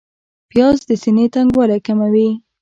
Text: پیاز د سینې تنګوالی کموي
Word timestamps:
پیاز 0.49 0.77
د 0.89 0.91
سینې 1.01 1.25
تنګوالی 1.33 1.79
کموي 1.87 2.29